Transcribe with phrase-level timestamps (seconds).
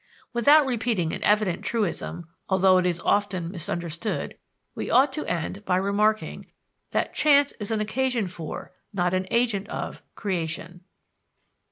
[0.33, 4.35] Without repeating an evident truism, although it is often misunderstood,
[4.73, 6.47] we ought to end by remarking
[6.89, 10.81] that chance is an occasion for, not an agent of, creation.